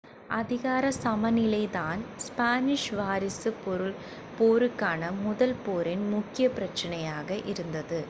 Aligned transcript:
அதிகார 0.29 0.91
சமநிலைதான் 1.03 2.01
ஸ்பானிஷ் 2.17 2.87
வாரிசுப் 2.93 3.61
போருக்கான 4.39 5.11
முதல் 5.21 5.57
போரின் 5.65 6.09
முக்கிய 6.09 6.49
பிரச்சனையாக 6.49 7.41
இருந்தது 7.45 7.99